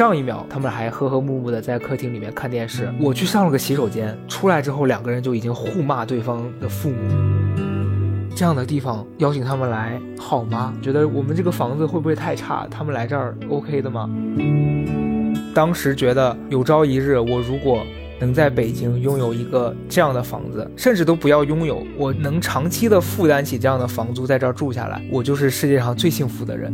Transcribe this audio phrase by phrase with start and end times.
[0.00, 6.96] 上一秒他们还和和睦睦的在客厅里面看电视，我去上了个洗手间，出来之后两个人就已经互骂对方的父母。
[8.34, 10.72] 这样的地方邀请他们来好吗？
[10.80, 12.66] 觉得我们这个房子会不会太差？
[12.70, 14.08] 他们来这儿 OK 的吗？
[15.54, 17.84] 当时觉得有朝一日我如果。
[18.20, 26.70] 能在北京拥有一个这样的房子，甚至都不要拥有，我能长期的负担起这样的房租，在这儿住下来，我就是世界上最幸福的人。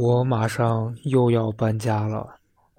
[0.00, 2.24] 我马上又要搬家了，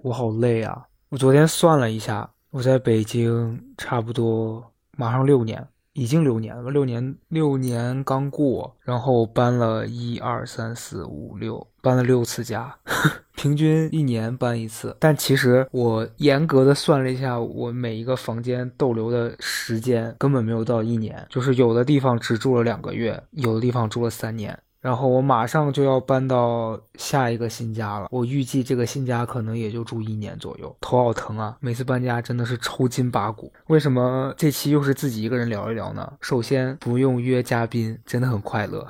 [0.03, 0.85] 我好累啊！
[1.09, 4.63] 我昨天算了一下，我在北京差不多
[4.95, 5.67] 马上六年。
[5.93, 12.73] 已经六年了，六年六年刚过，然后搬了一二三四五六，搬了六次家，
[13.35, 14.95] 平均一年搬一次。
[14.97, 24.57] 但其实我严格的算了一下，我每一个房间逗留的时间根本没有到一年，就是有的地方只住了两个月，有的地方住了三年。
[24.81, 31.57] 然后我马上就要搬到下一个新家了，我预计这个新家可能也就住一年左右，头好疼啊！
[31.59, 33.51] 每次搬家真的是抽筋拔骨。
[33.67, 36.13] 为什么这期又是自己一个人聊一聊呢？
[36.21, 38.87] 首先不用约嘉宾，真的很快乐。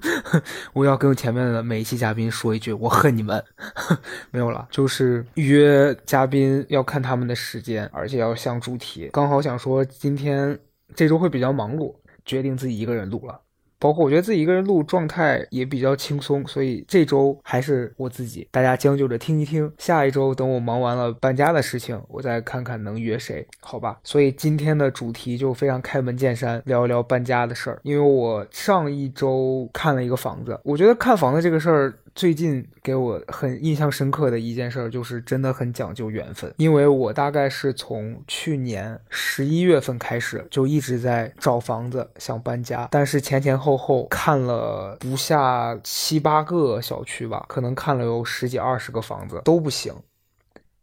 [0.72, 3.44] 我要跟前面的每一期嘉宾说一句，我恨你们。
[4.32, 9.10] 没有了，就是约嘉宾要看他们的时间，而且要像主题。
[9.12, 10.58] 刚好想说今天
[10.94, 11.94] 这周会比较忙碌，
[12.24, 13.38] 决定自己一个人录了。
[13.80, 19.72] 包括我觉得自己一个人录状态也比较轻松，所以这周还是我自己，大家将就着听一听。
[19.78, 23.98] 下一周等我忙完了搬家的事情，我再看看能约谁，好吧？
[24.04, 27.80] 所以今天的主题就非常开门见山，聊一聊搬家的事儿。
[27.82, 31.94] 因为我上一周看了一个房子，我觉得看房子这个事儿。
[32.14, 36.52] 最近给我很印象深刻的一件事儿，就是真的很讲究缘分。
[36.56, 49.94] 因为我大概是从去年十一月份开始，就一直在找房子，想搬家，但是前前后后看了不下七八个小区吧，可能看了有十几二十个房子都不行。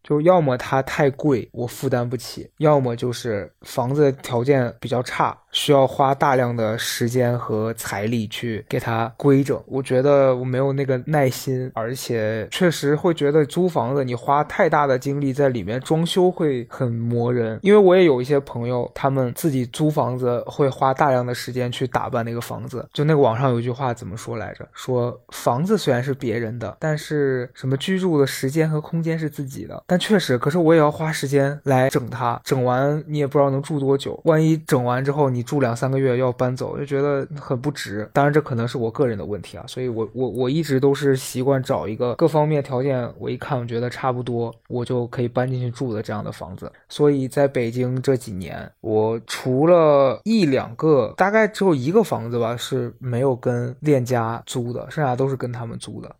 [0.04, 9.62] 就要么它太贵，我负担不起；要么就是房子条件比较差，需要花大量的时间和财力去给它规整。
[9.68, 17.60] 我觉得我没有那个耐心，而且确实会觉得租房子你花太大的精力在里面装修会很磨人。
[17.62, 22.88] 因为我也有一些朋友，他们自己租房子会花大量的时间去打扮那个房子。
[22.94, 24.68] 就那个网上有一句话怎么说来着？
[24.74, 29.98] 说房子虽然是别人的，但是什么居住的时间和空间是自己的，但。
[30.08, 34.18] 确实，可是我也要花时间来整它，整完你也不知道能住多久。
[34.24, 38.10] 万一整完之后你你住两三个月要搬走，就觉得很不值。
[38.12, 46.72] 当然，这可能是我个人的问题啊，所以我我我一直都是习惯找一个各方面条件我一看我觉得差不多，我就可以搬进去住的这样的房子。
[46.90, 56.16] 所以在北京这几年，我除了一两个，大概只有一个房子吧是没有跟链家租的，剩下都是跟他们租的。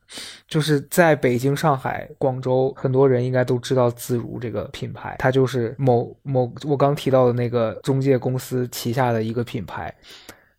[0.48, 3.58] 就是在北京、上海、广州，很多人应该都。
[3.68, 9.94] 知道自如这个品牌，它就是某某我刚提到的那个中介公司旗下的一个品牌，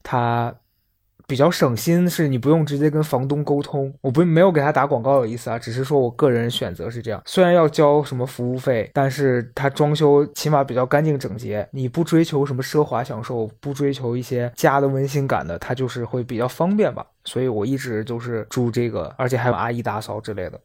[0.02, 0.54] 它
[1.28, 3.92] 比较省心，是你不用直接跟房东沟通。
[4.00, 7.22] 我不没有给他打广告的意思啊，只是说我个人选择是这样。
[7.26, 11.68] 虽然要交什么服务费，但是他装修起码比较干净整洁。
[11.70, 17.06] 你不追求什么奢华享受，不追求一些家的温馨感的，他就是会比较方便吧。
[17.26, 20.58] 所以我一直就是住这个，而且还有阿姨打扫之类的。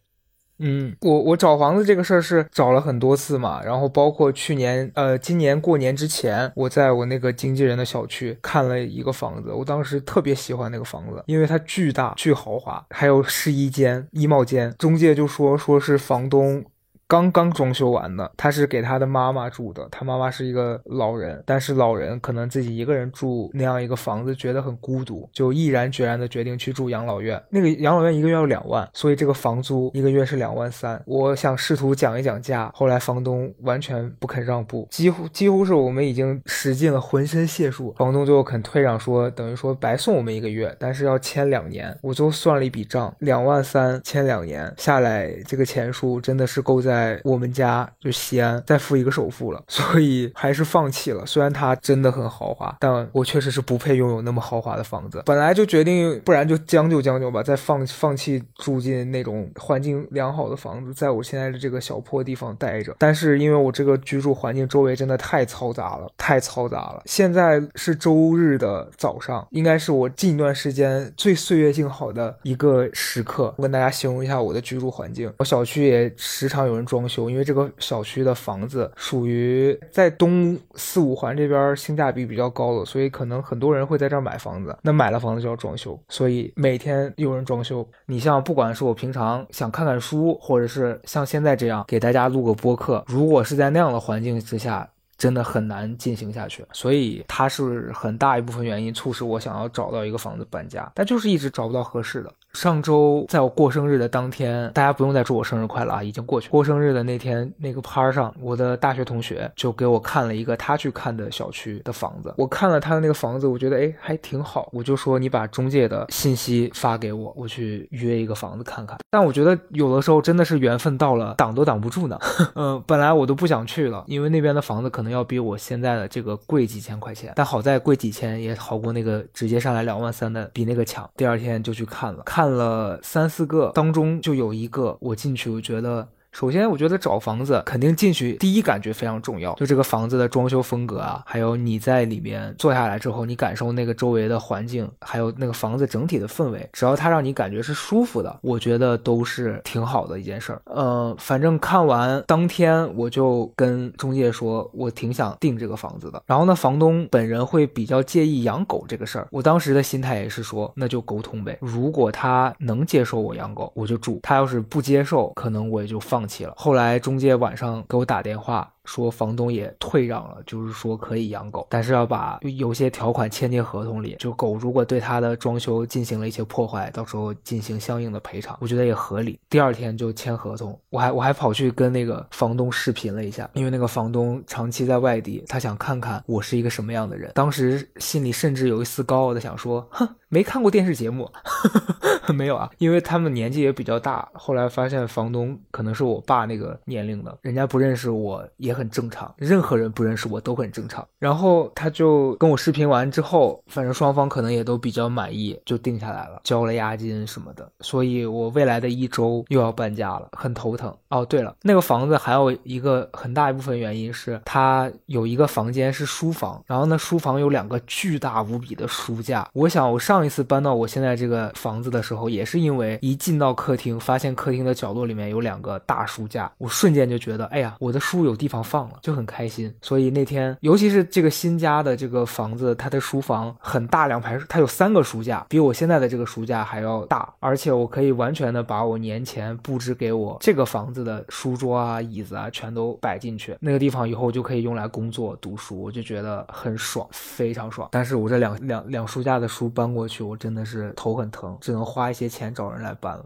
[0.60, 16.64] 嗯，我我找房子这个事儿是找了很多次嘛，然后包括去年呃今年过年之前，我在我那个经纪人的小区看了一个房子，我当时特别喜欢那个房子，因为它巨大巨豪华，还有试衣间、衣帽间，中介就说说是房东。
[17.08, 19.88] 刚刚装修完的，他是给他的妈妈住的。
[19.92, 27.40] 他妈妈是一个老人，但是老人可能自己一个人住那样一个房子，觉得很孤独，就毅然决然的决定去住养老院。
[27.50, 31.00] 那个养老院一个月要两万，所以这个房租一个月是两万三。
[31.06, 41.96] 我想试图讲一讲价，后来房东完全不肯让步，几乎几乎是我们已经使尽了浑身解数，房东最后肯退让，说等于说白送我们一个月，但是要签两年。
[42.02, 46.93] 我就算了一笔账，两万三签两年下来，这个钱数真的是够在。
[46.94, 51.26] 在我们家就西安再付一个首付了， 所以还是放弃了。
[51.26, 55.24] 虽然它真的很豪华，但我确实是不配拥有那么豪华的房子。
[55.26, 62.96] 本来就决定，不然就将就将就吧，再放放弃住进那种环境良好的房子，在我现在的这个小破地方待着。
[63.00, 67.02] 但是因为我这个居住环境周围真的太嘈杂了，太嘈杂了。
[67.06, 73.52] 现在是周日的早上，应该是我近一段时间最岁月静好的一个时刻。
[73.58, 76.83] 我跟大家形容一下我的居住环境，我小区也时常有人。
[76.86, 84.78] 装修，因为这个小区的房子属于在东四五环这边性价比比较高的，所以可能很多人会在这儿买房子。
[84.82, 87.88] 那买了房子就要装修，所以每天有人装修。
[88.06, 94.90] 你像不管是我平常想看看书，或者是像现在这样给大家录个播客，如果是在那样的环境之下。
[95.16, 102.34] 真的很难进行下去，所以它是很大一部分原因促使我想要找到一个房子搬家，但就是一直找不到合适的。
[102.58, 106.50] 上周在我过生日的当天，大家不用再祝我生日快乐啊，已经过去。
[106.50, 112.34] 过生日的那天，那个趴上，我的大学同学就给我看了一个他去看的小区的房子。
[112.38, 119.00] 我看了他的那个房子，我觉得哎还挺好，我就说你把中介的信息发给我，我去约一个房子看看。
[119.10, 122.20] 但我觉得有的时候真的是缘分到了，挡都挡不住呢。
[122.56, 125.14] 嗯， 本来我都不想去了，因为那边的房子可能。
[125.14, 131.08] 要比我现在的这个贵几千块钱，但好在贵几千也好过那个直接上来两万三的，比那个强。
[131.16, 136.06] 第二天就去看了，看看了三四个，当中就有一个我进去，我觉得。
[136.34, 150.60] 首先，我觉得找房子肯定进去第一感觉非常重要，就这个房子的装修风格啊，还有你在里面坐下来之后，你感受那个周围的环境，还有那个房子整体的氛围，只要它让你感觉是舒服的，我觉得都是挺好的一件事儿。
[150.66, 156.24] 呃，反正看完当天我就跟中介说，我挺想订这个房子的。
[156.26, 161.56] 然后呢，房东本人会比较介意养狗这个事儿，我当时的心态也是说，那就沟通呗。
[161.62, 166.23] 如果他能接受我养狗，我就住；他要是不接受，可能我也就放。
[166.24, 166.54] 放弃了。
[166.56, 168.74] 后来中介晚上给我打电话。
[168.86, 174.16] 说房东也退让了，就是说可以养狗，但是要把有些条款签进合同里。
[174.20, 179.40] 就狗如果对他的装修进行了一些破坏，到时候进行相应的赔偿，我觉得也合理。
[179.50, 187.32] 第二天就签合同，我还我还跑去跟那个房东视频了一下，因为那个房东长期在外地，他想看看我是一个什么样的人。
[187.34, 191.32] 当时心里甚至有一丝高傲的想说，哼，没看过电视节目，
[192.36, 194.28] 没有啊，因为他们年纪也比较大。
[194.34, 198.73] 后来发现房东可能是我爸那个年龄的，人家不认识我也。
[198.74, 201.06] 很正常，任何人不认识我都很正常。
[201.20, 207.70] 然后他就跟我视频完之后，反正双方可能也都比较满意，就定下来了，交了押金什么的。
[207.82, 210.96] 所以我未来的一周又要搬家了，很头疼。
[211.10, 219.48] 哦，对了，那个房子还有一个很大一部分原因是它有一个房间是书房，然后呢，书房有两个巨大无比的书架。
[219.54, 228.63] 我想我上一次搬到我现在这个房子的时候，也是因为一进到客厅，发现客厅的角落里面有两个大书架，我瞬间就觉得，哎呀，我的书有地方。
[228.64, 247.90] 放了就很开心，所以那天，尤其是这个新家的这个房子，它的书房很大，两排，它有三个书架，比我现在的这个书架还要大，而且我可以完全的把我年前布置给我这个房子的书桌啊、椅子啊全都摆进去，那个地方以后就可以用来工作、读书，我就觉得很爽，非常爽。
[247.92, 253.26] 但是我这两两两书架的书搬过去，我真的是头很疼，只能花一些钱找人来搬了。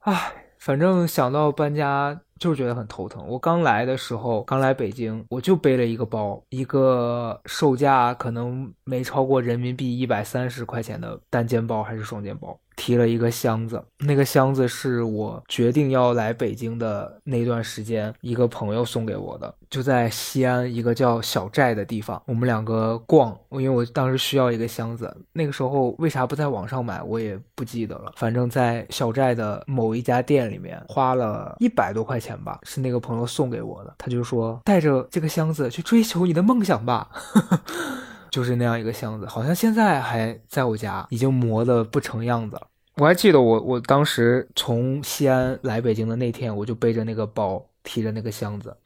[0.00, 0.43] 唉。
[0.64, 3.22] 反正想到搬家，就是觉得很头疼。
[3.28, 12.58] 我刚来的时候，刚来北京，我就背了一个包，一个售价可能没超过人民币一百三十块钱的单肩包还是双肩包。
[12.76, 37.08] 提了一个箱子，那个箱子是我决定要来北京的那段时间，一个朋友送给我的，就在西安一个叫小寨的地方，我们两个逛，因为我当时需要一个箱子，那个时候为啥不在网上买，我也不记得了，反正在小寨的某一家店里面花了一百多块钱吧，是那个朋友送给我的，他就说带着这个箱子去追求你的梦想吧。
[38.34, 42.66] 就是那样一个箱子，好像现在还在我家，已经磨得不成样子了。
[42.96, 48.76] 我还记得我我当时从西安来北京的那天，我就背着那个包，提着那个箱子。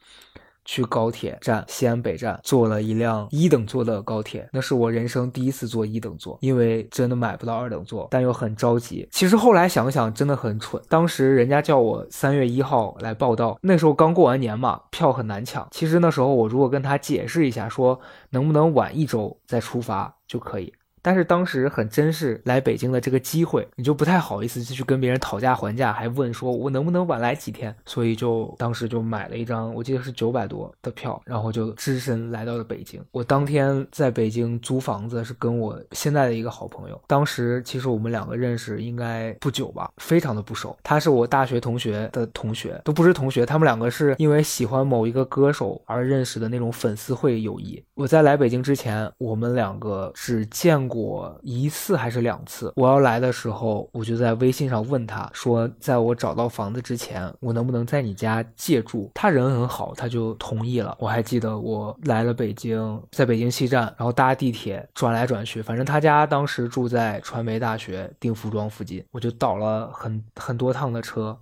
[0.69, 9.07] 去高铁站西安北站坐了一辆一等座的高铁，那是我人生第一次坐一等座，因为真的买不到二等座，但又很着急。
[9.09, 15.67] 其实后来想想真的很蠢，当时人家叫我三月一号来报道，那时候刚过完年嘛，票很难抢。
[15.71, 17.99] 其实那时候我如果跟他解释一下，说
[18.29, 20.71] 能不能晚一周再出发就可以。
[21.09, 33.03] 但是当时很珍视来北京的这个机会，你就不太好意思就去跟别人讨价还价，还问说我能不能晚来几天，所以就当时就买了一张，我记得是九百多的票，然后就只身来到了北京。
[33.09, 40.77] 我当天在北京租房子是跟我现在的一个好朋友，当时其实我们两个认识应该不久吧，非常的不熟。
[40.83, 47.83] 他是我大学同学的同学，都不是同学，他们两个是因为喜欢某一个歌手而认识的那种粉丝会友谊。
[47.95, 50.89] 我在来北京之前，我们两个只见。
[50.89, 52.73] 过我一次还是两次？
[52.75, 59.09] 我要来的时候，我就在微信上问他说，在我找到房子之前，我能不能在你家借住？
[59.15, 60.95] 他人很好，他就同意了。
[60.99, 71.37] 我还记得我来了北京，在北京西站，然后搭地铁转来转去，反正他家当时住在传媒大学定福庄附近，我就倒了很很多趟的车。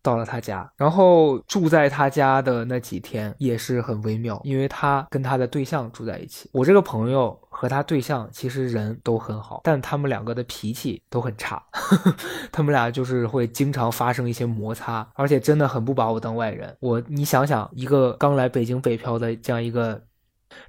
[0.00, 6.48] 到了他家，然后住在他家的那几天也是很微妙，因为他跟他的对象住在一起。
[6.52, 11.60] 我这个朋友和他对象其实人都很好，但他们两个的脾气都很差，
[12.52, 16.76] 他们俩就是会经常发生一些摩擦，而且真的很不把我当外人。
[16.78, 20.00] 我你想想，一个刚来北京北漂的这样一个。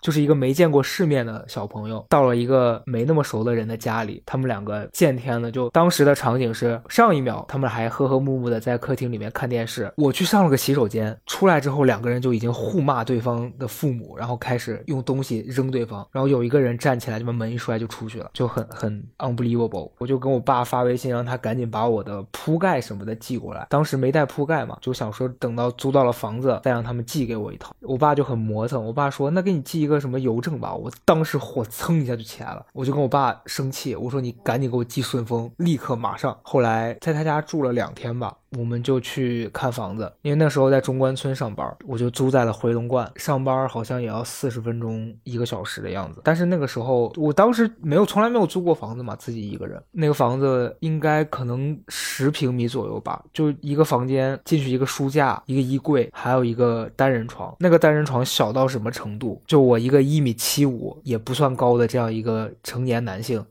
[0.02, 5.52] 就是一个没见过世面的小朋友，到了一个没那么熟的人的家里，他们两个见天了。
[5.52, 19.92] 就当时的场景是，上一秒他们还和和睦睦的在客厅里面看电视，我去上了个洗手间，出来之后两个人就已经互骂对方的父母，然后开始用东西扔对方，然后有一个人站起来就把门一摔就出去了，就很很 unbelievable。
[20.00, 27.74] 我就跟我爸发微信让他赶紧把我的铺盖什么的寄过来，当时没带铺盖嘛，就想说等到租到了房子再让他们寄给我一套。
[27.82, 29.64] 我爸就很磨蹭，我爸说那给你。
[29.70, 36.36] 寄一个什么邮政吧，我当时火蹭一下就起来了，我就跟我爸生气，我说你赶紧给我寄顺丰，立刻马上。
[36.42, 38.36] 后来在他家住了两天吧。
[38.58, 43.10] 我们就去看房子，因为那时候在中关村上班，我就租在了回龙观。
[43.16, 46.22] 上班好像也要四十分钟一个小时的样子。
[46.24, 49.82] 但是那个时候，我当时没有，从来没有租过房子嘛，自己一个人。
[49.92, 57.56] 那个房子应该可能十平米左右吧，就一个房间，进去一个书架，一个衣柜，还有一个单人床。
[57.60, 59.42] 那个单人床小到什么程度？
[59.46, 63.46] 就我一个一米七五也不算高的这样一个成年男性。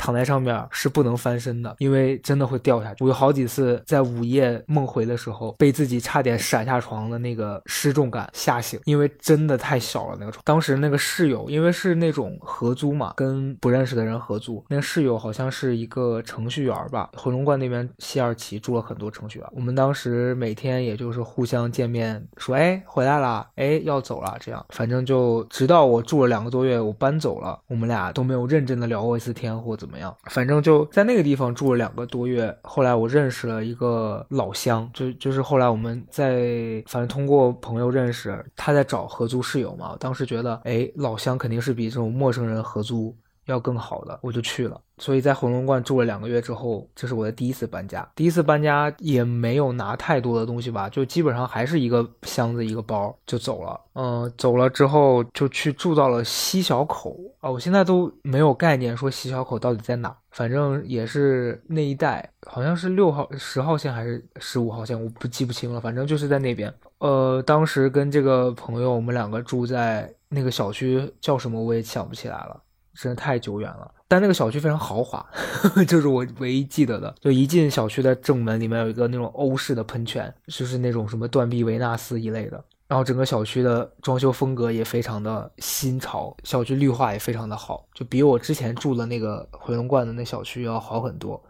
[0.00, 3.04] 躺在上面是不能翻身的，因为真的会掉下去。
[3.04, 10.42] 我有好几次在午夜梦回的时候，被自己差点闪下床的那个失重感吓醒，因为真的太小了那个床。
[10.42, 17.10] 当时那个室友，因为是那种合租嘛，跟不认识的人合租，那个室友好像是一个程序员吧。
[17.14, 29.89] 回龙观那边西二旗住了很多程序员，我们当时每天也就是互相见面，说哎回来了，哎要走了，这样反正就直到我住了两个多月，我搬走了，我们俩都没有认真的聊过一次天或怎么。
[29.90, 30.16] 怎么样？
[30.30, 32.56] 反正就在那个地方住了两个多月。
[32.62, 39.96] 后来我认识了一个老乡，就就是后来我们在反正通过朋友认识，他在找合租室友嘛。
[39.98, 43.12] 当时觉得，哎，老乡肯定是比这种陌生人合租
[43.46, 44.80] 要更好的，我就去了。
[45.00, 48.08] 所以在回龙观住了两个月之后，这是我的第一次搬家。
[48.14, 53.80] 第一次搬家也没有拿太多的东西吧，就基本上还是一个箱子一个包就走了。
[53.94, 66.72] 嗯，走了之后就去住到了西小口啊，我现在都没有概念说西小口到底在哪，反正也是那一带，好像是六号、十号线还是十五号线，我不记不清了，反正就是在那边。
[66.98, 72.60] 呃，当时跟这个朋友，我们两个住在那个小区叫什么我也想不起来了，
[73.00, 73.90] 真的太久远了。
[74.06, 75.24] 但那个小区非常豪华，
[75.86, 77.14] 就是我唯一记得的。
[77.20, 82.62] 就一进小区的正门，里面有一个那种欧式的喷泉，就是那种什么断臂维纳斯一类的。
[82.88, 91.40] 然后整个小区的装修风格也非常的新潮，小区绿化也非常的好，就比我之前住的那个回龙观的那小区要好很多。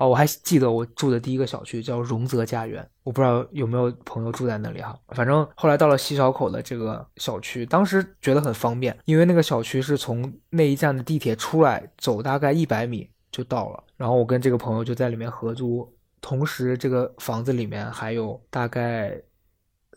[0.00, 4.98] 哦，我还记得我住的第一个小区叫荣泽家园，我不知道有没有朋友住在那里哈。
[5.08, 13.84] 反正后来到了西小口的这个小区，当时觉得很方便，因为那个小区是从那一站的地铁出来，走大概一百米就到了。
[13.98, 15.86] 然后我跟这个朋友就在里面合租，
[16.22, 19.20] 同时这个房子里面还有大概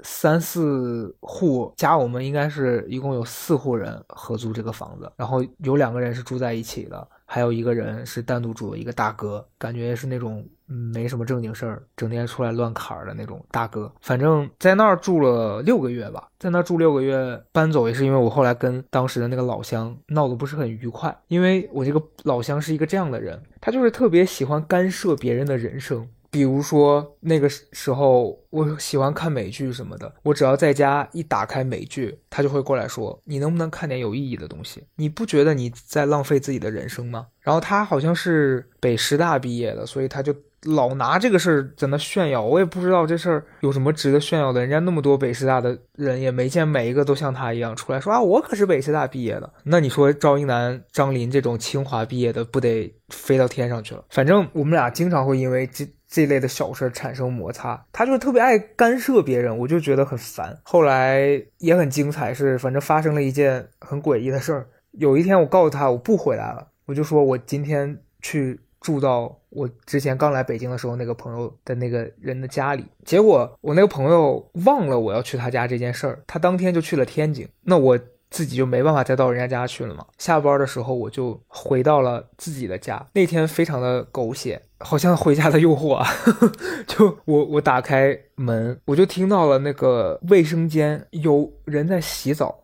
[0.03, 7.07] 三四户加我们应该是一共有四户人合租这个房子，然后有两个人是住在一起的。
[7.33, 13.91] 还有一个人是单独住的一个大哥，感觉是那种没什么正经事儿，整天出来乱侃的那种大哥。
[14.01, 26.07] 反正在那儿住了六个月吧，在那儿住六个月，搬走也是因为我后来跟当时的那个老乡闹得不是很愉快，因为我这个老乡是一个这样的人，他就是特别喜欢干涉别人的人生。
[26.33, 34.83] 比如说那个时候，我喜欢看美剧什么的，我只要在家一打开美剧，他就会过来说：“你能不能看点有意义的东西？
[34.95, 42.41] 你不觉得你在浪费自己的人生吗？”然后他好像是北师大毕业的，所以他就老拿这个事儿在那炫耀。
[42.41, 49.53] 我也不知道这事儿有什么值得炫耀的，人家那么多北师大的人也没见每一个都像他一样出来说啊，我可是北师大毕业的。
[49.65, 54.03] 那你说赵英男、张琳这种清华毕业的，不得飞到天上去了？
[54.09, 55.87] 反正我们俩经常会因为这。
[56.13, 60.55] 这类的小事产生摩擦，他就特别爱干涉别人，我就觉得很烦。
[60.61, 64.67] 后来也很精彩，是反正发生了一件很诡异的事儿。
[64.91, 72.85] 有一天我告诉他我不回来了，我就说我今天去住到我之前刚来北京的时候那个朋友的那个人的家里。
[73.03, 77.49] 结果我那个朋友忘了我要去他家这件事儿，他当天就去了天津。
[77.63, 77.99] 那我。
[78.33, 80.03] 自己就没办法再到人家家去了嘛。
[80.17, 83.05] 下班的时候我就回到了自己的家。
[83.13, 86.07] 那天非常的狗血，好像回家的诱惑啊。
[86.85, 92.63] 就我我打开门，我就听到了那个卫生间有人在洗澡，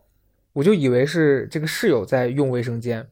[0.53, 3.07] 我就以为是这个室友在用卫生间。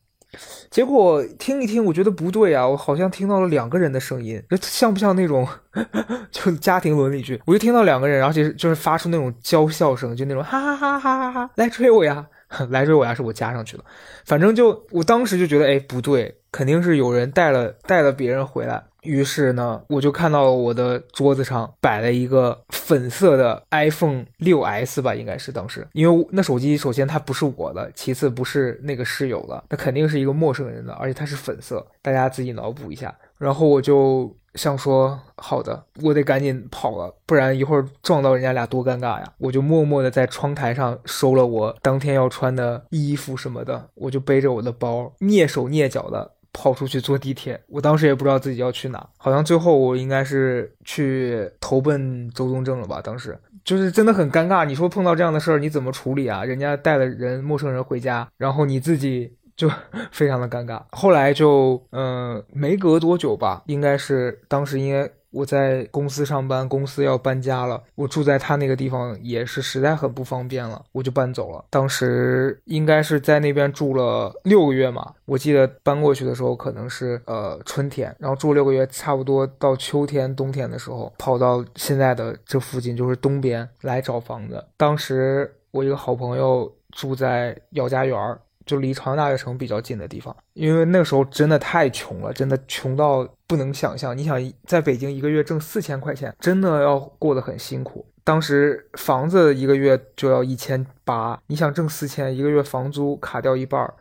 [0.69, 5.47] 结果听一听，我觉得不对啊，我好像听到了两个人的声音，这像不像那种
[6.29, 7.41] 就家庭伦理剧？
[7.45, 12.27] 我就听到两个人，然后就是就是发出那种娇笑声，就那种哈哈哈哈哈哈，来追我呀，
[12.69, 13.83] 来追我呀，是我加上去的。
[14.25, 18.83] 反正就我当时就觉得，哎，不对，肯定是有人带了带了别人回来。
[19.03, 33.15] 于是呢，我就看到我的桌子上摆了一个粉色的 iPhone 六 S 吧，应该是当时，因为那手机首先它不是我的，其次不是那个室友的，那肯定是一个陌生人的，而且它是粉色，大家自己脑补一下。
[33.37, 39.33] 然后我就想说，好的，我得赶紧跑了，不然一会儿撞到人家俩多尴尬呀！
[39.37, 46.31] 我就默默的在窗台上收了我当天要穿的衣服什么的，我就背着我的包，蹑手蹑脚的。
[46.59, 52.99] 跑出去坐地铁，我当时也不知道自己要去哪，好像最后我应该是去投奔周宗正了吧？
[52.99, 54.65] 当时就是真的很尴尬。
[54.65, 56.43] 你说碰到这样的事儿，你怎么处理啊？
[56.43, 59.69] 人家带了人陌生人回家，然后你自己就
[60.11, 60.81] 非常的尴尬。
[60.93, 65.07] 后来就嗯，没隔多久吧，应该是当时应该。
[65.37, 71.63] 我在公司上班，公司要搬家了，我住在他那个地方也是实在很不方便了，我就搬走了。
[71.69, 84.65] 当时应该是在那边住了六个月嘛，我记得搬过去的时候可能是呃春天，然后住六个月，差不多到秋天、冬天的时候，跑到现在的这附近，就是东边来找房子。
[84.75, 88.39] 当时我一个好朋友住在姚家园儿。
[88.67, 94.15] 就离朝阳大悦城比较近的地方，因为那时候真的太穷了，真的穷到不能想象。
[94.15, 98.05] 你想在北京一个月挣四千块钱，真的要过得很辛苦。
[98.23, 103.93] 当时房子一个月就要一千八，你想挣四千，一个月房租卡掉一半儿。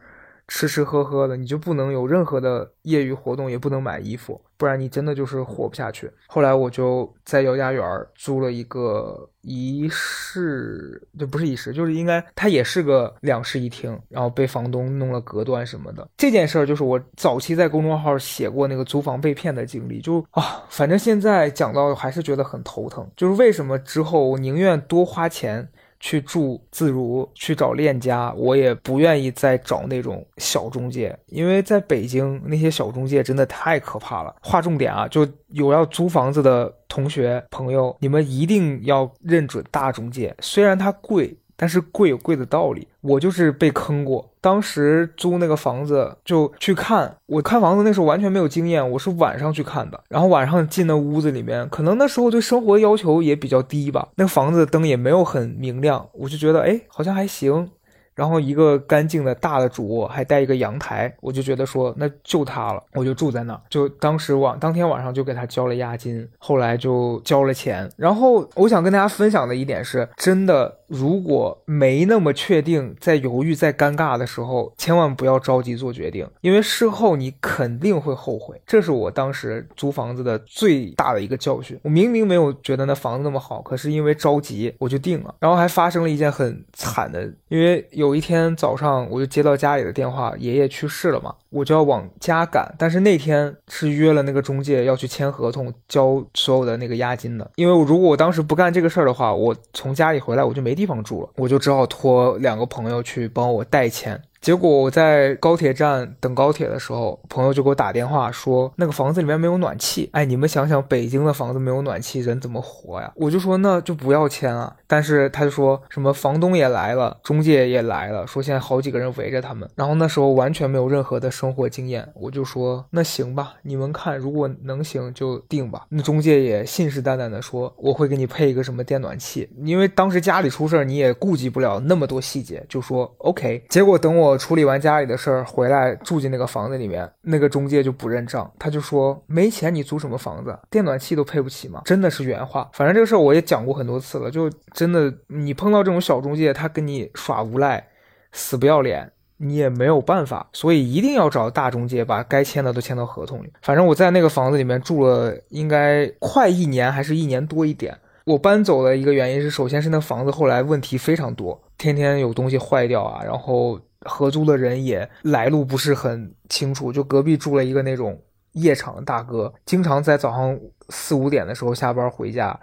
[0.49, 6.11] 吃吃喝喝的，你就不能有任何的业余活动，也不能买衣服，不然你真的就是活不下去。
[6.29, 7.85] 后来我就在姚家园
[8.15, 16.09] 租了一个一室，就不是一室，就是应该它也是个两室一厅，然后被房东弄了隔断什么的。
[16.17, 25.69] 这件事儿就是我早期在公众号写过那个租房被骗的经历，就啊，反正现在讲到还是觉得很头疼，就是为什么之后我宁愿多花钱。
[26.07, 34.33] 去住自如，去找链家，我也不愿意再找那种小中介，因为在北京那些小中介真的太可怕了。
[34.41, 41.37] 划重点啊，就有要租房子的同学朋友，你们一定要认准大中介，虽然它贵。
[41.56, 44.30] 但是贵有贵的道理，我就是被坑过。
[44.40, 50.00] 当时租那个房子就去看，我看房子那时候完全没有经验，我是晚上去看的。
[50.08, 57.71] 然后晚上进那屋子里面，可能那时候对生活要求也比较低吧，那个房子灯也没有很明亮，我就觉得哎，好像还行。
[58.14, 63.60] 然后一个干净的大的主卧，还带一个阳台，我就觉得说那就他了，我就住在那儿。
[63.69, 67.86] 就当时晚当天晚上就给他交了押金，后来就交了钱。
[67.95, 78.61] 然后我想跟大家分享的一点是，真的如果没那么确定，在犹豫、在尴尬的时候，千万不要着急做决定，因为事后你肯定会后悔。
[78.67, 81.79] 这是我当时租房子的最大的一个教训。
[81.85, 85.33] 我明明没有觉得那房子那么好，可是因为着急我就定了。
[85.39, 88.17] 然后还发生了一件很惨的，因为有。
[88.17, 92.75] 一天早上，我就接到家里的电话，爷爷去世了嘛，我就要往家赶。
[92.79, 97.51] 但是那天是约了那个中介要去签合同、交所有的那个押金的。
[97.57, 104.23] 因为如果我当时不干这个事儿的话，我从家里回来我就没地方住了，我就只好托两个朋友去帮我带钱。
[104.47, 110.09] 结果我在高铁站等高铁的时候，朋友就给我打电话说那个房子里面没有暖气。
[110.13, 113.13] 哎，你们想想，北京的房子没有暖气，人怎么活呀？
[113.17, 114.76] 我就说那就不要签了。
[114.87, 119.69] 但是他就说什么房东也来了，中介也来了，说现在好几个人围着他们。
[119.75, 125.87] 然后那时候完全没有任何的生活经验，我就说那行吧，你们看如果能行就定吧。
[125.89, 133.61] 那中介也信誓旦旦的说我会给你配一个什么电暖气，因为当时家里出事，你也顾及不了那么多细节，就说 OK。
[133.69, 134.36] 结果等我。
[134.37, 141.83] 处理完家里的事儿回来住进那个房子里面，那个中介就不认账，他就说没钱你租什么房子，电暖气都配不起吗？
[141.85, 142.69] 真的是原话。
[142.73, 147.87] 反正这个事儿我也讲过很多次了，就真的你碰到这种小中介，他跟你耍无赖，
[148.33, 153.53] 死不要脸，你也没有办法，所以一定要找大中介，把该签的都签到合同里。
[153.63, 157.97] 反正我在那个房子里面住了应该快一年，还是一年多一点。
[158.25, 163.79] 我搬走的一个原因是，首先是那房子后来问题非常多，天天有东西坏掉啊，然后。
[164.06, 168.21] 合租的人也来路不是很清楚，就隔壁住了一个那种
[168.52, 172.58] 夜场的大哥，经常在早上四五点的时候下班回家，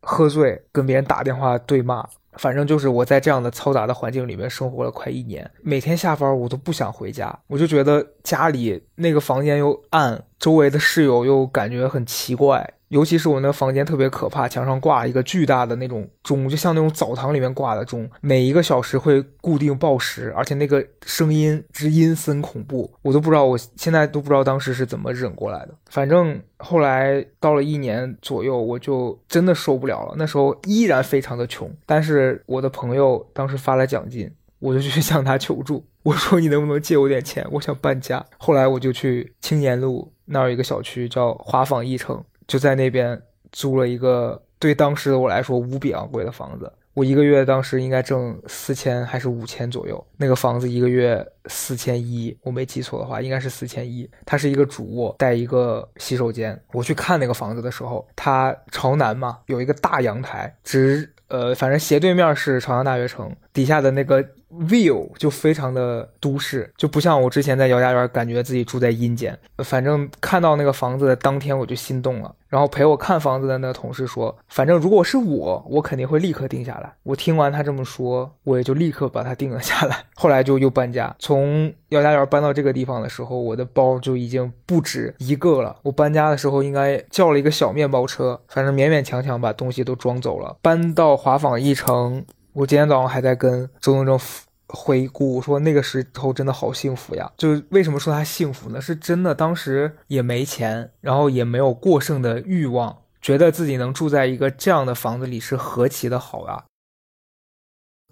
[0.00, 2.06] 喝醉跟别人打电话对骂。
[2.38, 25.74] 反正就是我在这样的嘈杂的环境里面生活了快一年，每天下班我都不想回家，我就觉得家里那个房间又暗，周围的室友又感觉很奇怪，尤其是我那房间特别可怕，墙上挂一个巨大的那种钟，就像那种澡堂里面挂的钟，每一个小时会固定报时，而且那个声音之阴森恐怖，我都不知道，我现在都不知道当时是怎么忍过来的。
[25.90, 30.14] 反正后来到了一年左右，我就真的受不了了。
[30.16, 38.24] 那时候依然非常的穷，但是我的朋友当时发了奖金，我就去向他求助，我说你能不能借我点钱，我想搬家。
[38.38, 42.22] 后来我就去青年路那儿有一个小区叫华坊一城。
[42.46, 43.20] 就在那边
[43.52, 50.06] 租了一个对当时的我来说无比昂贵的房子，我一个月当时应该挣四千还是五千左右。
[50.16, 54.08] 那个房子一个月四千一，我没记错的话应该是四千一。
[54.24, 56.58] 它是一个主卧带一个洗手间。
[56.72, 64.22] 我去看那个房子的时候，它朝南嘛，有一个大阳台，直呃，反正斜对面是朝阳大学城，底下的那个。
[64.68, 69.36] view 就非常的都市，就不像我之前在姚家园，感觉自己住在阴间。
[69.58, 72.32] 反正看到那个房子的当天，我就心动了。
[72.48, 79.96] 然后陪我看房子的那个同事说：“反正如果是我，我肯定会立刻定下来。”我听完他这么说，我也就立刻把它定了下来。
[80.14, 85.76] 后来就又搬家，从姚家园搬到这个地方的时候，我的包就已经不止一个了。
[85.82, 90.56] 我搬家的时候应该叫了一个小面包车，反正勉勉强强把东西都装走了。
[90.62, 92.24] 搬到华坊一城。
[92.56, 94.18] 我今天早上还在跟周东正
[94.66, 97.30] 回顾说，那个时候真的好幸福呀！
[97.36, 98.80] 就是为什么说他幸福呢？
[98.80, 106.64] 是真的，当时也没钱，然后也没有过剩的欲望，觉得自己能住在一个这样的房子里是何其的好啊！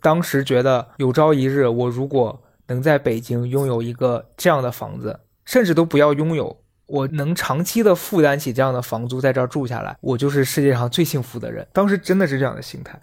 [0.03, 11.67] 当时觉得有朝一日，我如果能在北京拥有一个这样的房子，甚至都不要拥有，我能长期的负担起这样的房租，在这儿住下来，我就是世界上最幸福的人。
[11.73, 13.01] 当时真的是这样的心态。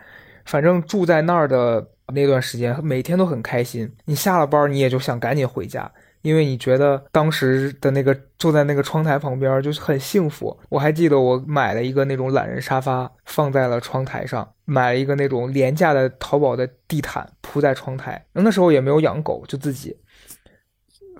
[0.52, 3.90] 反正住在那儿的那段时间，每天都很开心。
[4.04, 5.90] 你下了班，你也就想赶紧回家，
[6.24, 10.60] 因为你觉得当时的那个坐在那个窗台旁边就是很幸福。
[10.68, 18.22] 我还记得我买了一个那种懒人沙发，放在了窗台上，买了一个那种廉价的淘宝的地毯铺在窗台。
[18.34, 19.96] 那时候也没有养狗，就自己，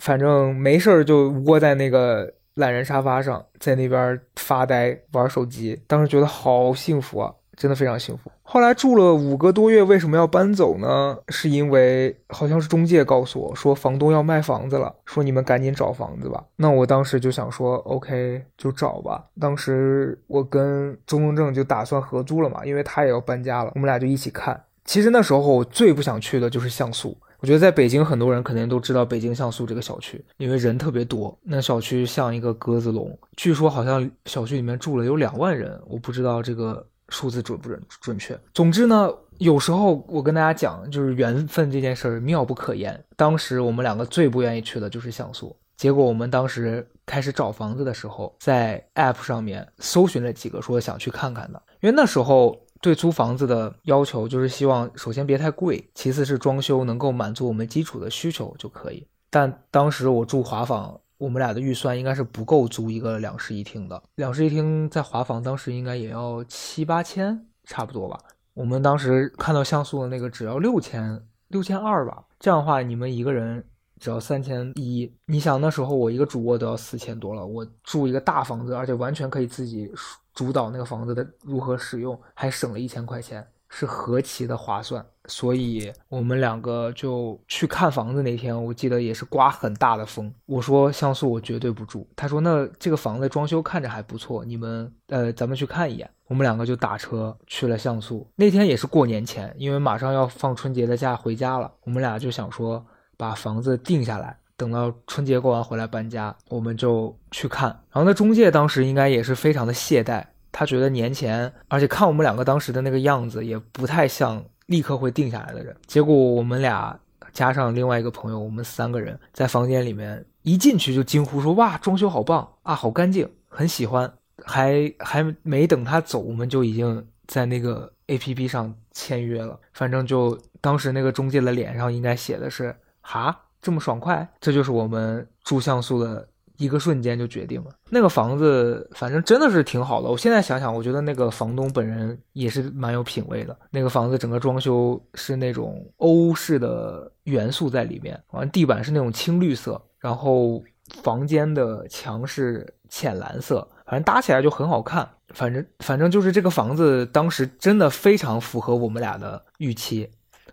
[0.02, 5.82] 反正没事儿就窝在那个懒人沙发上，在那边发呆玩手机。
[5.88, 7.34] 当时觉得好幸福啊！
[7.56, 8.30] 真的非常幸福。
[8.54, 11.18] 后来住了五个多月，为什么要搬走呢？
[11.30, 16.44] 是因为好像是中介告诉我说房东要卖房子了，说你们赶紧找房子吧。
[16.58, 19.24] 那我当时就想说，OK，就找吧。
[19.40, 24.62] 当时我跟周东正就打算合租了嘛，因为他也要搬家了，我们俩就一起看。
[24.84, 27.16] 其实那时候我最不想去的就是像素。
[27.40, 31.36] 我觉得在北京很多人肯定都知道北京像素这个小区，因为人特别多。
[31.42, 36.86] 那小区像一个鸽子笼，据说好像小区里面住了有两万人，我不知道这个。
[37.12, 38.36] 数字准不准准确？
[38.56, 43.00] 总之呢，有时候我跟大家讲，就是缘分这件事儿妙不可言。
[43.16, 59.06] 当时我们两个最不愿意去的就是像素，结果我们当时开始找房子的时候，在 App 上面搜寻了几个说想去看看的，因为那时候对租房子的要求就是希望首先别太贵，其次是装修能够满足我们基础的需求就可以。
[59.30, 61.00] 但当时我住华坊。
[61.22, 68.20] 我们俩的预算应该是不够租一个两室一厅的，两室一厅在华房当时应该也要七八千，差不多吧。
[68.56, 73.64] 我们当时看到像素的那个只要六千六千二吧，这样的话你们一个人
[74.00, 75.14] 只要三千一。
[75.28, 79.94] 你想那时候我一个主卧都要四千多了，我住一个大房子，而且完全可以自己
[80.34, 83.48] 主导那个房子的如何使用，还省了一千块钱。
[83.74, 90.32] 是何其的划算，所以我们两个就去看房子那天，我记得也是刮很大的风。
[90.46, 96.08] 我说像素我绝对不住，他说那这个房子装修看着还不错，你们呃咱们去看一眼。
[96.28, 98.30] 我们两个就打车去了像素。
[98.36, 102.86] 那天也是过年前，因为马上要放春节的假回家了，我们俩就想说
[103.18, 107.70] 把房子定下来，等到春节过完回来搬家，我们就去看。
[107.90, 110.26] 然后那中介当时应该也是非常的懈怠。
[110.52, 115.76] 他觉得年前，而且看我们两个当时的那个样子，也不太像立刻会定下来的人。
[115.88, 117.00] 结果我们俩
[117.32, 124.12] 加上另外一个朋友，我们三个人在房间里面一进去就惊呼说：“哇，装修好棒啊，好干净，很喜欢。”
[124.44, 129.60] 还还没等他走，我们就已经在那个 A P P 上签约了。
[129.72, 136.28] 反正就当时那个中介的脸上应该写的是：“哈，这么爽快。”这就是我们住像素的。
[136.62, 140.08] 一个瞬间就决定了，那个房子反正真的是挺好的。
[140.08, 143.58] 我现在想想，我觉得那个房东本人也是蛮有品位的。
[143.72, 150.64] 那个房子整个装修是那种欧式的元素在里面，完地板是那种青绿色，然后
[151.02, 155.10] 房间的墙是浅蓝色，反正搭起来就很好看。
[155.34, 160.08] 反正反正就是这个房子当时真的非常符合我们俩的预期，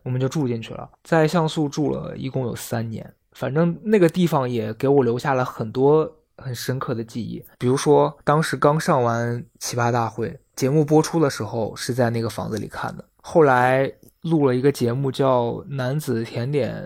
[0.05, 3.13] 我们就住进去了，在像素住了一共有三年。
[3.39, 7.41] 反正那个地方也给我留下了很多很深刻的记忆。
[7.57, 13.05] 比如说，当时刚上完奇葩大会节目播出的时候，是在那个房子里看的。
[13.23, 13.89] 后来
[14.23, 16.83] 录了一个节目，叫《男子甜点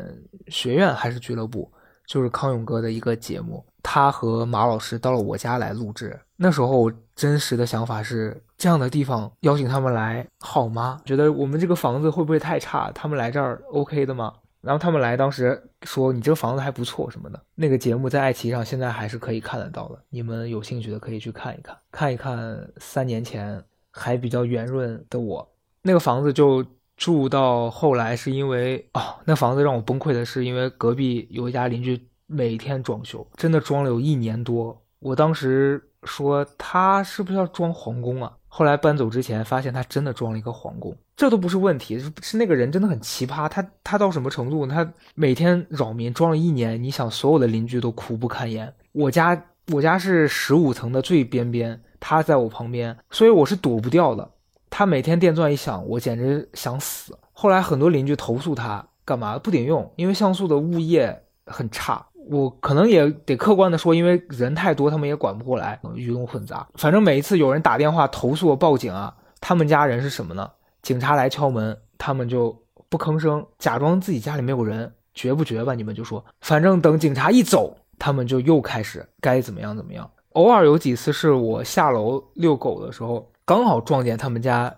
[0.48, 1.72] 学院》还是俱乐部，
[2.06, 3.64] 就是康永哥的一个节目。
[3.82, 11.00] 他和马老师到了我家来录制，那时候真实的想法是这样的地方邀请他们来好吗？
[11.06, 12.92] 觉得我们这个房子会不会太差？
[12.94, 14.34] 他们来这儿 OK 的吗？
[14.62, 17.38] 然后他们来，当时说你这个房子还不错什么的。
[17.55, 25.46] 那个节目在爱奇艺上现在还是可以看得到的，你们有兴趣的可以去看一看，看一看三年前还比较圆润的我。
[25.83, 26.64] 那个房子就
[26.96, 32.09] 住到后来是因为哦，那房子让我崩溃的是因为隔壁有一家邻居。
[32.29, 34.83] 每天装修，真的装了有一年多。
[35.01, 38.33] 我当时说他是不是要装皇宫啊？
[38.46, 43.48] 后来搬走之前发现他真的装了一个皇宫，这都不是问题，是那个人真的很奇葩。
[43.48, 44.66] 他他到什么程度？
[44.66, 48.72] 他每天扰民，装了一年，你想所有的邻居都苦不堪言。
[48.92, 54.29] 我家我家是十五层的最边边，他在我旁边，所以我是躲不掉的。
[54.70, 57.16] 他每天电钻一响，我简直想死。
[57.33, 62.05] 后来很多邻居投诉他干嘛不顶用，因为像素的物业很差。
[62.31, 66.66] 我可能也得客观的说，因为人太多，他们也管不过来，鱼龙混杂。
[66.75, 70.48] 反正每一次有人打电话投诉报警啊，他们家人是什么呢？
[70.83, 72.57] 警察来敲门，他们就
[72.88, 75.75] 不吭声，假装自己家里没有人，绝不绝吧？
[75.75, 80.11] 你们就说，反正等警察一走，他们就又开始该怎么样怎么样。
[80.31, 84.75] 偶尔有几次是我下楼遛狗的时候，刚好撞见他们家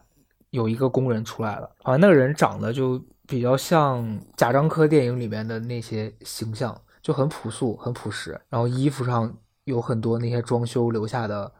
[0.51, 6.81] 有一个工人出来了，好像那个人长得就比较像贾樟柯电影里面的那些形象。
[7.05, 9.31] 就很朴素，很朴实，然后衣服上
[9.65, 11.53] 有很多那些装修留下的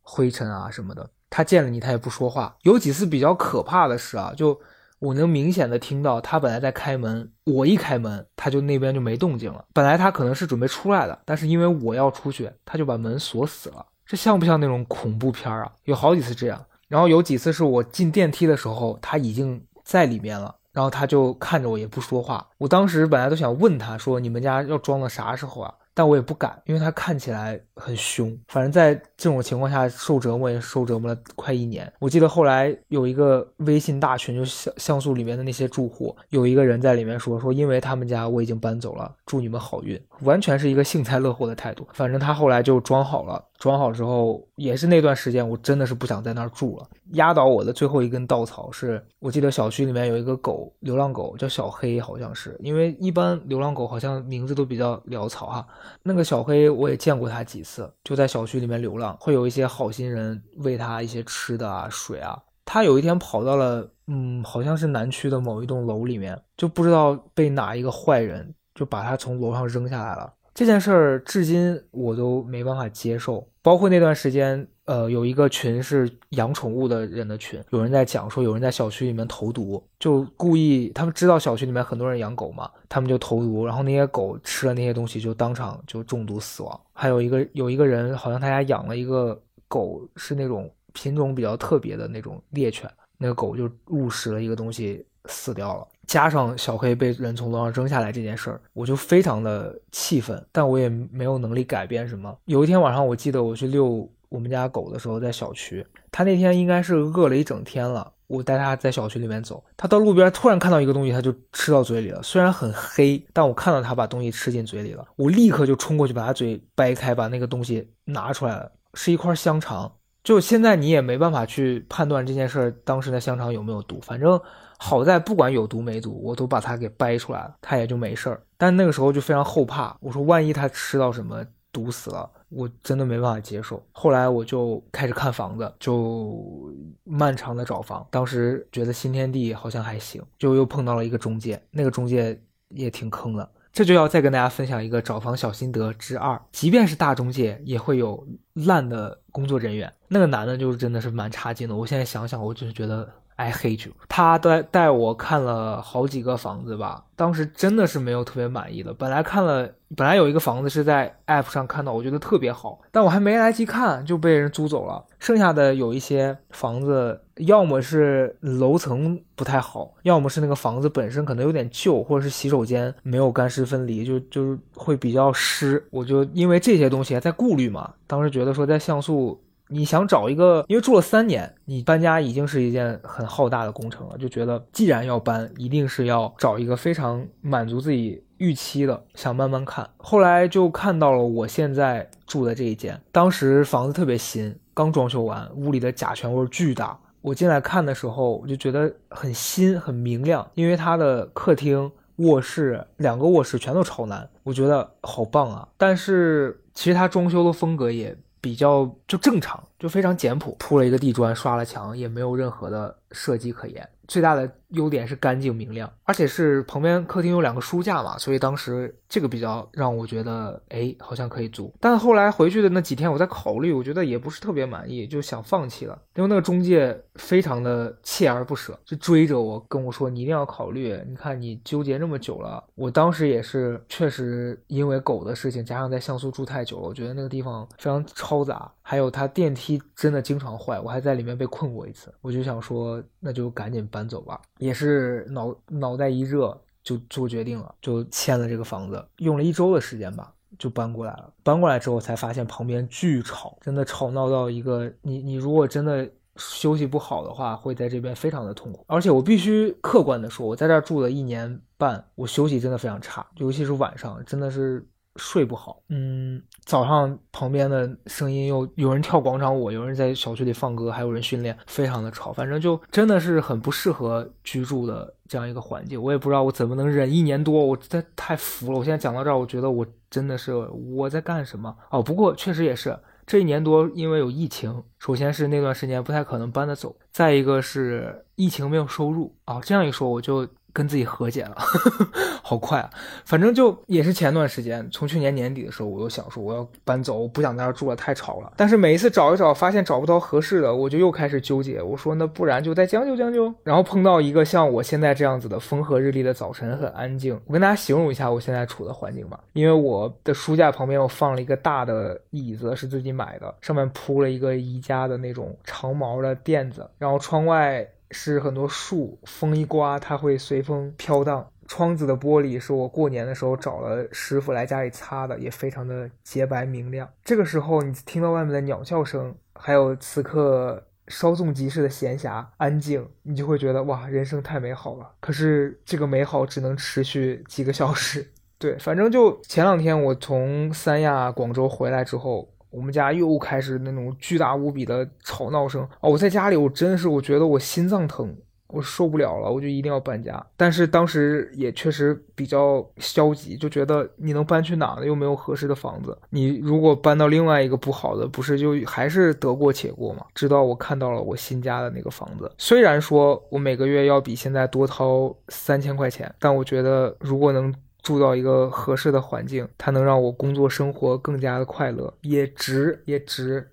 [0.00, 1.10] 灰尘啊什么的。
[1.32, 2.54] 他见了你，他也不说话。
[2.60, 4.60] 有几次比较可怕的是啊，就
[4.98, 9.64] 我能明显的听到他本来在开门，我一开门，他就那边就没动静了。
[9.72, 13.86] 本来他可能是准备出来的，但是因为我要出去，他就把门锁死了。
[14.04, 15.72] 这像不像那种恐怖片啊？
[15.84, 20.54] 有好几次这样，然后有几次是我进电梯的时候，他已经在里面了。
[20.72, 28.36] 然后他就看着我也不说话，我当时本来都想问他说：“你们家要装到啥时候啊？”但我也不敢，因为他看起来很凶。
[28.48, 31.92] 反正在这种情况下受折磨也受折磨了快一年。
[31.98, 41.86] 我记得后来有一个微信大群，就像像素里面的那些住户，有一个人在里面说说，因为他们家我已经搬走了，祝你们好运，完全是一个幸灾乐祸的态度。
[41.92, 43.44] 反正他后来就装好了。
[43.62, 46.88] 装好之后，也是那段时间，我真的是不想在那儿住了。
[47.12, 52.58] 压倒我的最后一根稻草是，我记得小区里面有一个狗，流浪狗叫小黑，好像是。
[52.58, 55.64] 因为一般流浪狗好像名字都比较潦草哈。
[56.02, 62.36] 那个小黑我也见过它几次，就在小区里面流浪，会有一些好心人喂它一些吃的啊、水啊。
[62.64, 70.32] 它有一天跑到了，嗯，好像是南区的某一栋楼里面，就不知道被哪一个坏人就把它从楼上扔下来了。
[70.54, 86.80] 这件事儿至今我都没办法接受，包括那段时间，呃，有一个群是养宠物的人的群，有人在讲说有人在小区里面投毒，就故意他们知道小区里面很多人养狗嘛，他们就投毒，然后那些狗吃了那些东西就当场就中毒死亡。
[86.92, 95.88] 还有一个有一个人好像他家养了一个狗，是那种品种比较特别的那种猎犬，那个狗就误食了一个东西死掉了。
[96.06, 102.36] 加上小黑被人从楼上扔下来这件事儿，我就非常的气愤，但我也没有能力改变什么。
[102.46, 108.12] 有一天晚上，我记得我去遛我们家狗的时候，在小区，它那天应该是饿了一整天了。
[108.26, 112.22] 我带它在小区里面走，它到路边突然看到一个东西，它就吃到嘴里了。
[112.22, 119.92] 虽然很黑，但我看到它把东西吃进嘴里了，我立刻就冲过去把它嘴掰开，把那个东西拿出来了，是一块香肠。
[120.24, 124.40] 就现在你也没办法去判断这件事儿当时的香肠有没有毒，反正。
[124.84, 128.42] 好在不管有毒没毒，我都把它给掰出来了，它也就没事儿。
[128.58, 133.80] 但那个时候就非常后怕，我说万一它吃到什么毒死了，我真的没办法接受。
[133.92, 138.04] 后来我就开始看房子，就漫长的找房。
[138.10, 142.36] 当时觉得新天地好像还行，就又碰到了一个中介，那个中介
[142.70, 143.48] 也挺坑的。
[143.72, 149.90] 这就要再跟大家分享一个找房小心得之二：即便是大中介，也会有烂的工作人员。
[150.08, 151.76] 那个男的就真的是蛮差劲的。
[151.76, 153.08] 我现在想想，我就是觉得。
[153.36, 153.92] I hate you。
[154.08, 158.92] 他带带我看了好几个房子吧，当时真的是没有特别满意的。
[158.94, 165.04] 本来看了，本来有一个房子是在 App 上看到，我觉得特别好，但我还没来及看就被人租走了。
[165.18, 175.84] 剩下的有一些房子，要么是楼层不太好，要么是那个房子本身可能有点旧，或者是洗手间没有干湿分离，就就是会比较湿。
[175.90, 179.41] 我就因为这些东西还在顾虑嘛，当时觉得说在像素。
[179.72, 189.88] 你想找一个，因为住了三年，你搬家已经是一件很浩大的工程了，就觉得既然要搬，一定是要找一个非常满足自己预期的，想慢慢看。
[189.96, 196.98] 后来就看到了我现在住的这一间，当时房子特别新，刚装修完，屋里的甲醛味巨大。
[197.22, 205.68] 我进来看的时候，我就觉得很新、很明亮，因为它的客厅、卧室两个卧室全都朝南，我觉得好棒啊。
[205.78, 213.88] 但是其实它装修的风格也比较就正常，就非常简朴，铺了一个地砖，刷了墙，也没有任何的设计可言。
[214.08, 221.72] 最大的优点是干净明亮，而且是旁边客厅有两个书架嘛，所以当时这个比较让我觉得，哎，好像可以租。
[221.78, 225.98] 但后来回去的那几天，我在考虑，我觉得也不是特别满意，就想放弃了。
[226.14, 230.98] 因为那个中介非常的锲而不舍，就追着我跟我说，你一定要考虑。
[231.06, 243.82] 你看你纠结那么久了，我当时也是确实因为狗的事情，加上在像素住太久了，我觉得那个地方非常嘈杂，还有它电梯真的经常坏，我还在里面被困过一次，我就想说，那就赶紧。
[243.90, 251.32] 搬走吧，也是脑脑袋一热就做决定了，就签了这个房子，用了一周的时间吧，就搬过来了。
[251.42, 258.84] 搬过来之后才发现旁边巨吵，真的吵闹到一个你你如果真的休息不好的话，会在这边非常的痛苦。
[258.86, 264.86] 而且我必须客观的说，我在这儿住了一年半，我休息真的非常差，尤其是晚上，真的是。
[265.16, 276.02] 睡不好，嗯，早上旁边的声音又有人跳广场舞，有人在小区里放歌，还有人训练，非常的吵，反正就真的是很不适合居住的这样一个环境。
[276.02, 278.78] 我也不知道我怎么能忍一年多，我真太服了。
[278.78, 280.54] 我现在讲到这儿，我觉得我真的是
[280.96, 282.02] 我在干什么哦？
[282.02, 289.60] 不过确实也是这一年多，因为有疫情，首先是那段时间不太可能搬得走，再一个是疫情没有收入啊。
[289.62, 290.48] 这样一说，我就。
[290.72, 291.56] 跟自己和解了，
[292.42, 292.90] 好快啊！
[293.24, 298.52] 反正就也是前段时间，从去年年底的时候，我就想说我要搬走，我不想在这住了，太吵了。
[298.56, 301.82] 但是每一次找一找，发现找不到合适的，我就又开始纠结。
[301.82, 303.52] 我说那不然就再将就将就。
[303.62, 307.38] 然后碰到一个像我现在这样子的风和日丽的早晨，很安静。
[307.46, 309.38] 我跟大家形容一下我现在处的环境吧。
[309.52, 317.86] 因为我的书架旁边我放了一个大的椅子，是自己买的，上面铺了一个宜家的那种长毛的垫子，然后窗外。
[318.12, 321.48] 是很多树，风一刮，它会随风飘荡。
[321.66, 327.08] 窗子的玻璃是我过年的时候找了师傅来家里擦的，也非常的洁白明亮。
[327.24, 335.10] 这个时候，你听到外面的鸟叫声，还有此刻稍纵即逝的闲暇安静，你就会觉得哇，人生太美好了。
[335.20, 338.26] 可是这个美好只能持续几个小时。
[338.58, 342.48] 对，反正就前两天我从三亚、广州回来之后。
[342.72, 346.10] 我们家又开始那种巨大无比的吵闹声哦！
[346.10, 348.34] 我在家里，我真的是我觉得我心脏疼，
[348.68, 350.44] 我受不了了，我就一定要搬家。
[350.56, 355.04] 但是当时也确实比较消极，就觉得你能搬去哪呢？
[355.04, 356.16] 又没有合适的房子。
[356.30, 360.24] 你如果搬到另外一个不好的，不是就还是得过且过吗？
[360.34, 367.72] 直到我看到了我新家的那个房子，虽然说我每个月要比现在多掏三千块钱，但我觉得如果能。
[368.02, 373.70] 住到一个合适的环境，它能让我工作生活更加的快乐，也值也值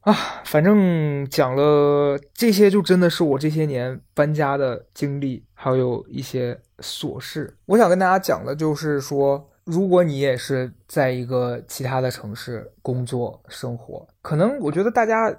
[0.00, 0.12] 啊！
[0.44, 7.56] 反正讲了这些，就真的是我这些年搬家的经历，还有一些琐事。
[7.66, 15.34] 我想跟大家讲的就是说，如果你也是在一个其他的城市工作生活，可能我觉得大家。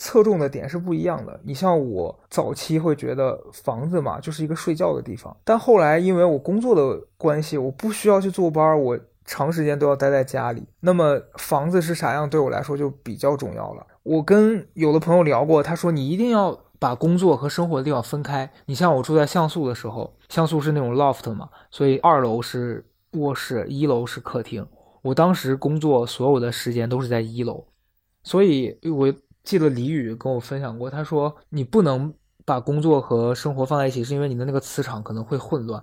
[0.00, 1.38] 侧重的点是不一样的。
[1.44, 10.66] 你像我早期会觉得房子嘛就是一个睡觉的地方，但后来因为我工作的关系，我不需要去坐班，我长时间都要待在家里。
[10.80, 13.86] 那么房子是啥样，对我来说就比较重要了。
[14.02, 18.50] 我跟有的朋友聊过，他说你一定要把工作和生活的地方分开。
[18.64, 22.82] 你像我住在像素的时候，像素是那种 loft 嘛，所以二楼是
[23.12, 24.66] 卧室，一楼是客厅。
[25.02, 27.66] 我当时工作所有的时间都是在一楼，
[28.22, 29.12] 所以我。
[29.50, 35.82] 记得李宇跟我分享过，他说你不能把工作和生活放在一起，是因为你的那个磁场可能会混乱。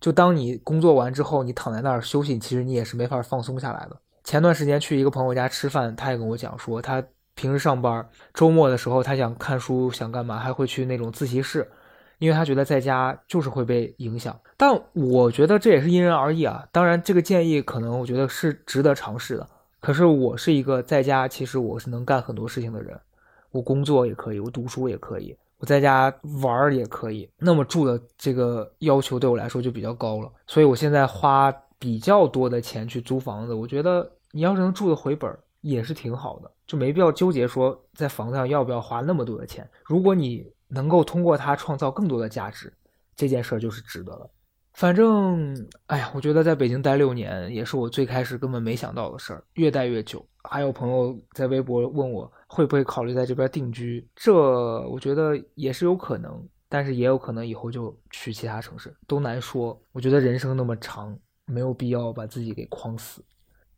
[0.00, 3.96] 就当你工作完之后，你躺在那儿休息，其实你也是没法放松下来的。
[4.24, 7.00] 前段时间去一个朋友家吃饭，他也跟我讲说，他
[7.36, 11.70] 平时上班，周末的时候他想看书想干嘛，还会去那种自习室，
[12.18, 14.36] 因为他觉得在家就是会被影响。
[14.56, 16.66] 但我觉得这也是因人而异啊。
[16.72, 19.46] 当然，这个建议可能我觉得是值得尝试的。
[19.84, 22.98] 可是我是一个在家，其实我是能干很多事情的人，
[23.50, 26.10] 我工作也可以，我读书也可以，我在家
[26.42, 27.28] 玩儿也可以。
[27.36, 33.52] 那么住的这个要求对我来说就比较高了，所以我现在花比较多的钱去租房子。
[33.52, 39.68] 我觉得你要是能住的回本，也是挺好的，就没必要纠结说在房子上要不要花那么多的钱。
[39.84, 42.72] 如果你能够通过它创造更多的价值，
[43.14, 44.30] 这件事儿就是值得了。
[44.74, 45.54] 反正，
[45.86, 50.24] 哎呀，我觉得在北京待六年也是我最开始根本没想到的事儿，越待越久。
[50.42, 54.34] 还有朋友在微博问我会不会考虑在这边定居，这
[54.88, 59.80] 我觉得也是有可能，但是也有可能以后就去其他城市，都难说。
[59.92, 61.16] 我觉得人生那么长，
[61.46, 63.24] 没有必要把自己给框死。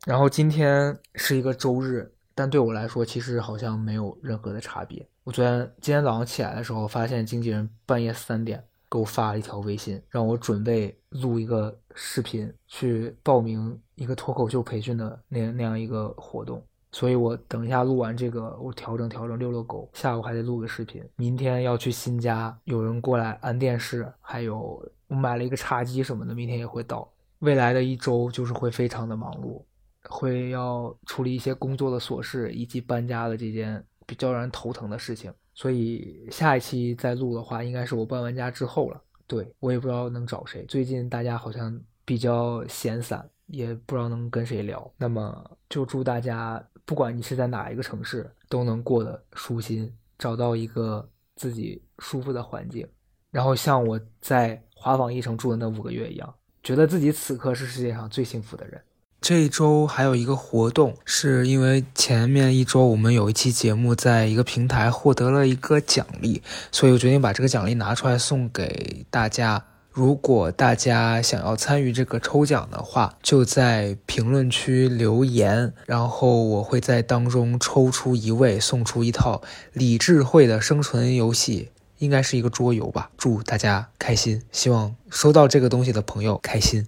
[0.05, 5.07] 然后今天是一个周日，但对我来说其实好像没有任何的差别。
[5.23, 16.63] 我昨天今天早上起来的时候，发现经纪人半夜三点给我发了一条微信，让我准备录一个视频去报名一个脱口秀培训的那那样一个活动。
[16.91, 21.03] 所以我等一下录完这个，我调整调整遛遛狗，下午还得录个视频。
[21.15, 27.07] 明天要去新家，有人过来安电视，还有我买了一个茶几什么的，明天也会到。
[27.39, 29.61] 未来的一周就是会非常的忙碌，
[30.09, 33.83] 会要处理一些工作的琐事，以及搬家的这件。
[34.07, 39.01] 比较让人头疼的事情，所以下一期再录的话，应该是我搬完家之后了。
[39.25, 44.89] 对我也不知道能找谁，最近大家好像比较闲散，也不知道能跟谁聊。
[44.97, 52.87] 那么就祝大家，不管你是在哪一个城市，都能过得舒心，找到一个自己舒服的环境，
[53.31, 58.79] 然后像我在华纺一城住的那五个月一样，觉得自己此刻是世界上最幸福的人。
[59.19, 66.41] 这一周还有一个活动，是因为前面一周我们有一期节目在一个平台获得了一个奖励，
[66.71, 69.65] 所以我决定把这个奖励拿出来送给大家。
[69.91, 79.41] 如果大家想要参与这个抽奖的话，就在评论区留言，然后我会在当中抽出一位，送出一套
[79.73, 83.09] 李智慧的生存游戏，应该是一个桌游吧。
[83.17, 86.87] 祝大家开心，希望收到这个东西的朋友开心。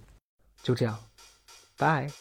[0.62, 0.96] 就这样。
[1.80, 2.12] Bye.